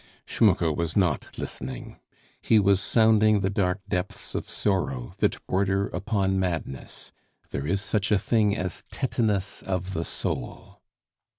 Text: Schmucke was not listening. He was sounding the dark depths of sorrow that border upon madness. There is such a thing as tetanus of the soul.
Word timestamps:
Schmucke 0.25 0.75
was 0.75 0.97
not 0.97 1.29
listening. 1.37 1.99
He 2.41 2.57
was 2.57 2.81
sounding 2.81 3.41
the 3.41 3.51
dark 3.51 3.81
depths 3.87 4.33
of 4.33 4.49
sorrow 4.49 5.13
that 5.17 5.45
border 5.45 5.89
upon 5.89 6.39
madness. 6.39 7.11
There 7.51 7.67
is 7.67 7.81
such 7.81 8.11
a 8.11 8.17
thing 8.17 8.57
as 8.57 8.83
tetanus 8.89 9.61
of 9.61 9.93
the 9.93 10.03
soul. 10.03 10.81